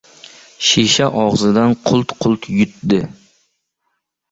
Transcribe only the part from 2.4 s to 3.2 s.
yutdi.